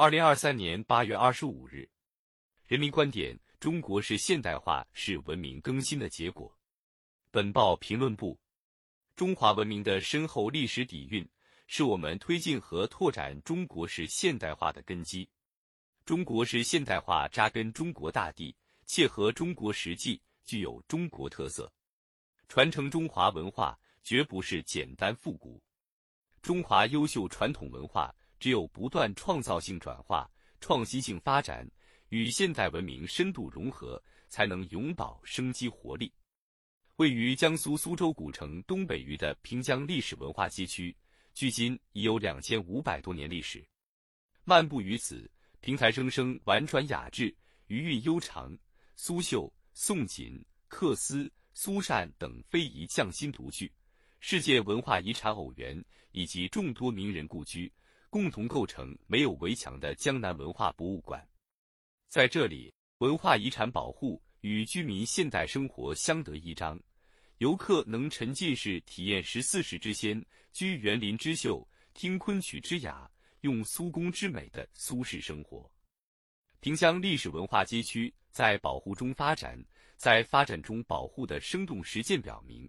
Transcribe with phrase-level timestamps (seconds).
[0.00, 1.86] 二零二三年八月二十五日，
[2.66, 6.58] 人民观点：中国式现代化是文明更新的结果。
[7.30, 8.40] 本报评论部：
[9.14, 11.28] 中华文明的深厚历史底蕴，
[11.66, 15.28] 是我们推进和拓展中国式现代化的根基。
[16.06, 18.56] 中国式现代化扎根中国大地，
[18.86, 21.70] 切合中国实际，具有中国特色，
[22.48, 25.62] 传承中华文化绝不是简单复古。
[26.40, 28.10] 中华优秀传统文化。
[28.40, 30.28] 只有不断创造性转化、
[30.60, 31.70] 创新性发展，
[32.08, 36.12] 与现代文明深度融合，才能永葆生机活力。
[36.96, 40.96] 位于江苏苏州古城东北隅的平江历史文化街区，
[41.34, 43.64] 距今已有两千五百多年历史。
[44.44, 47.32] 漫步于此，平台声声婉转雅致，
[47.68, 48.58] 余韵悠长。
[48.96, 53.72] 苏绣、宋锦、缂丝、苏扇等非遗匠心独具，
[54.20, 55.82] 世界文化遗产偶园
[56.12, 57.72] 以及众多名人故居。
[58.10, 61.24] 共同构成没有围墙的江南文化博物馆，
[62.08, 66.76] 在这里，文化遗产保护与居民现代生活相得益彰，
[67.38, 70.20] 游客能沉浸式体验十四史之先、
[70.52, 73.08] 居园林之秀、听昆曲之雅、
[73.42, 75.70] 用苏宫之美的苏式生活。
[76.58, 79.56] 平江历史文化街区在保护中发展，
[79.96, 82.68] 在发展中保护的生动实践表明，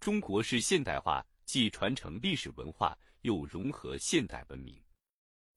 [0.00, 2.98] 中国式现代化既传承历史文化。
[3.22, 4.74] 又融合现代文明。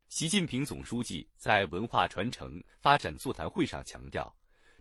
[0.10, 4.36] 习近平总书记在文化传承发展座谈会上强调，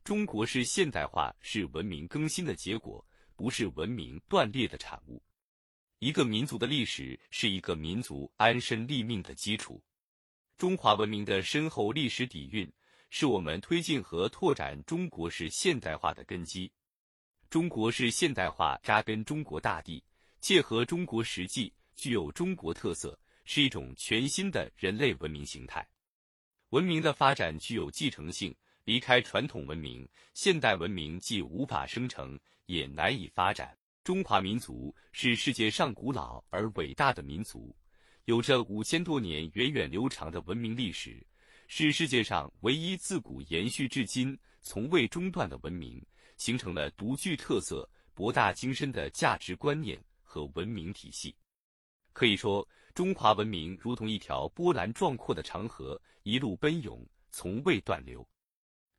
[0.04, 5.22] 中国式现代化是文明更新的结果，不是文明断裂的产物。
[6.00, 9.82] 一个民族的历史是一个民族安身立命的基础。
[10.58, 12.70] 中华文明的深厚历史底蕴，
[13.08, 16.70] 是我们推进和拓展中国式现代化的根基。
[17.48, 20.02] 中国式现代化扎根中国大地，
[20.40, 21.72] 切合中国实际。
[22.02, 25.86] 具有中国特色，是一种全新的人类文明形态。
[26.70, 28.52] 文明的发展具有继承性，
[28.82, 30.04] 离开传统文明，
[30.34, 32.36] 现代文明既无法生成，
[32.66, 33.78] 也难以发展。
[34.02, 37.72] 中华民族是世界上古老而伟大的民族，
[38.24, 41.24] 有着五千多年源远流长的文明历史，
[41.68, 46.04] 是世界上唯一自古延续至今、从未中断的文明，
[46.36, 51.32] 形成了独具特色、博大精深的价值观念和文明体系。
[52.12, 58.26] 可以说，中华文明如同一条波澜壮阔的长河，一路奔涌，从未断流。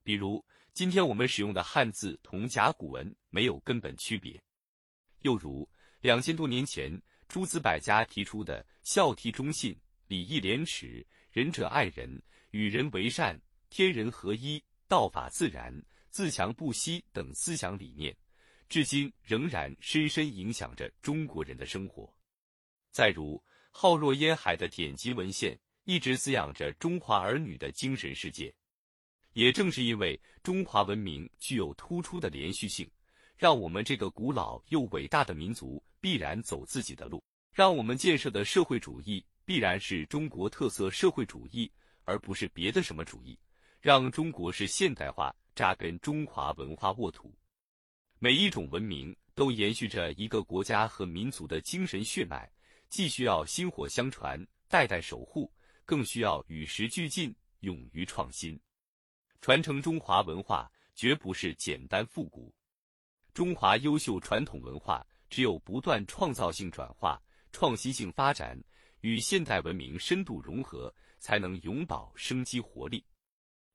[0.03, 0.43] 比如，
[0.73, 4.37] 今天我们使用的汉字同甲骨文没有根本区别；
[5.21, 5.69] 又如，
[6.01, 12.21] 两千多年前诸子百家提出的“孝悌忠信、礼义廉耻、仁者爱人、
[12.51, 15.73] 与人为善、天人合一、道法自然、
[16.09, 18.15] 自强不息”等思想理念，
[18.67, 22.11] 至今仍然深深影响着中国人的生活。
[22.93, 28.53] 再如，浩若烟海的典籍文献，一直滋养着中华儿女的精神世界。
[29.33, 32.87] 也正是因为中华文明具有突出的连续性，
[33.35, 37.19] 让我们这个古老又伟大的民族必然走自己的路，
[37.51, 41.71] 让我们建设的社会主义必然是中国特色社会主义，
[42.03, 43.35] 而不是别的什么主义，
[43.81, 47.33] 让中国式现代化扎根中华文化沃土。
[48.19, 52.47] 每一种文明都延续着一个国家和民族的精神血脉。
[52.93, 55.51] 既需要薪火相传、代代守护，
[55.83, 58.55] 更需要与时俱进、勇于创新。
[59.41, 62.53] 传承中华文化绝不是简单复古。
[63.33, 67.19] 中华优秀传统文化只有不断创造性转化、
[67.51, 68.63] 创新性发展，
[69.01, 73.03] 与现代文明深度融合，才能永葆生机活力。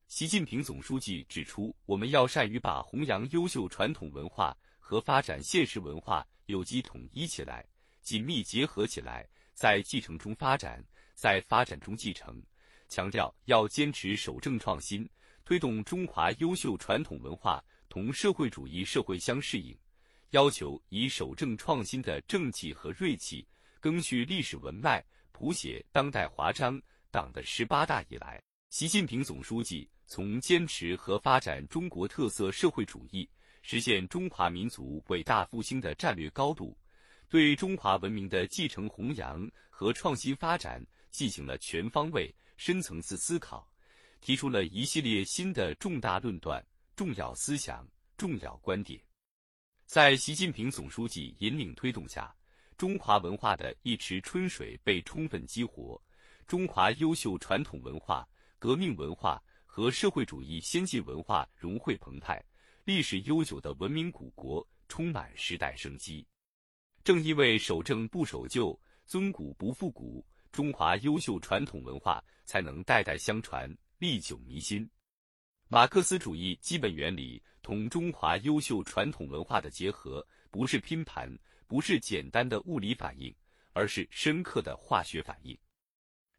[0.06, 7.66] 习近平总书记指出，我们要善于把弘扬优秀传统文化和发展现实文化有机统一起来。
[8.02, 12.42] 紧密结合起来，在继承中发展，在发展中继承。
[12.88, 15.08] 强调要坚持守正创新，
[15.44, 19.76] 推动中华优秀传统文化同社会主义社会相适应。
[20.30, 23.46] 要求以守正创新的正气和锐气，
[23.80, 26.80] 赓续历史文脉，谱写当代华章。
[27.10, 33.26] 党的十八大以来，习近平总书记从坚持和发展中国特色社会主义，
[33.62, 36.76] 实现中华民族伟大复兴的战略高度。
[37.28, 43.70] 对中华文明的继承弘扬和创新发展进行了全方位、深层次思考，
[44.20, 46.64] 提出了一系列新的重大论断、
[46.96, 47.86] 重要思想、
[48.16, 48.98] 重要观点。
[49.84, 52.34] 在习近平总书记引领推动下，
[52.78, 56.02] 中华文化的一池春水被充分激活，
[56.46, 58.26] 中华优秀传统文化、
[58.58, 62.42] 革命文化和社会主义先进文化融汇澎湃，
[62.84, 66.26] 历史悠久的文明古国充满时代生机。
[67.08, 70.22] 正因为守正不守旧，尊古不复古，
[70.52, 74.86] 中华优秀传统文化才能代代相传，历久弥新。
[75.68, 81.34] 马克思主义基本原理同中华优秀传统文化的结合，不是拼盘，
[81.66, 83.34] 不是简单的物理反应，
[83.72, 85.58] 而是深刻的化学反应。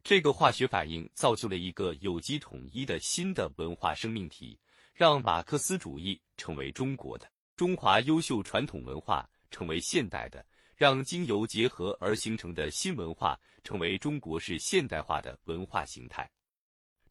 [0.04, 4.56] 这个化学反应造就了一个有机统一的新的文化生命体，
[4.94, 10.46] 让马克思主义成为中国的中华优秀传统文化，成为现代的，
[10.80, 16.26] 让经由结合而形成的新文化成为中国式现代化的文化形态。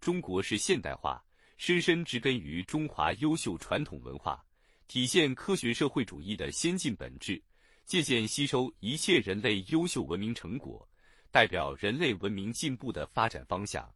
[0.02, 1.24] 中国式现代化
[1.56, 4.44] 深深植根于中华优秀传统文化，
[4.88, 7.40] 体现科学社会主义的先进本质，
[7.86, 10.90] 借鉴吸收一切人类优秀文明成果。
[11.30, 13.88] 代表人类文明进步的发展方向，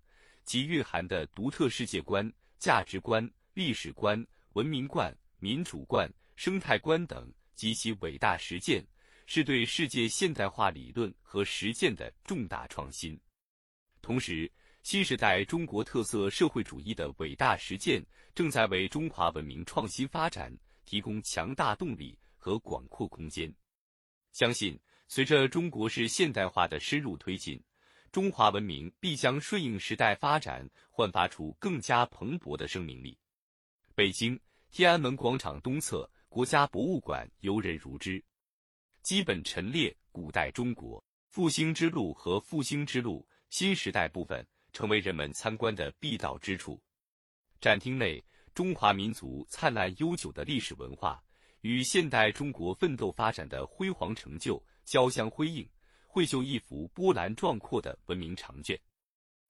[0.45, 8.85] 及蕴含的独特世界观、价值观、历史观、文明观、民主观、生态观等及其伟大实践，
[9.25, 13.19] 是对世界现代化理论和实践的重大创新。
[14.01, 18.05] 同时，新时代中国特色社会主义的伟大实践，
[18.35, 20.55] 正在为中华文明创新发展
[20.85, 23.53] 提供强大动力和广阔空间。
[24.31, 24.79] 相信。
[25.09, 27.61] 随着中国式现代化的深入推进，
[28.11, 33.15] 中华文明必将顺应时代发展，焕发出更加蓬勃的生命力。
[33.93, 34.39] 北京
[34.71, 38.23] 天安门广场东侧国家博物馆游人如织，
[39.03, 46.81] 基本陈列古代中国复兴之路和复兴之路新时代部分，成为人们参观的必到之处。
[47.59, 48.23] 展厅内，
[48.53, 51.21] 中华民族灿烂悠久的历史文化
[51.61, 54.63] 与现代中国奋斗发展的辉煌成就。
[54.85, 55.69] 交相辉映，
[56.05, 58.77] 绘就一幅波澜壮阔的文明长卷。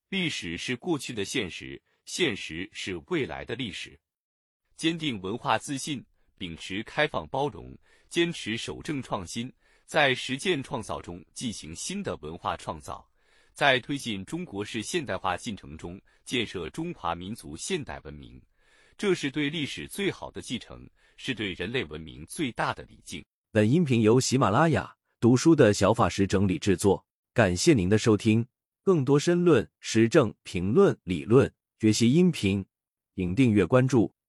[0.10, 4.00] 历史是过去的现实，现实是未来的历史。
[4.78, 6.06] 坚定文化自信，
[6.38, 7.78] 秉持开放包容，
[8.10, 9.52] 坚持守正创新，
[9.86, 13.08] 在实践创造中进行新的文化创造，
[13.54, 18.42] 在推进中国式现代化进程中建设中华民族现代文明。
[18.98, 20.88] 这是对历史最好的继承，
[21.18, 23.24] 是对人类文明最大的礼敬。
[23.52, 24.96] 本音频由喜马拉雅。
[25.20, 28.46] 读书的小法师整理制作，感谢您的收听。
[28.84, 31.50] 更多深论、时政评论、理论
[31.80, 32.66] 学习音频，
[33.16, 34.14] 请订阅关注。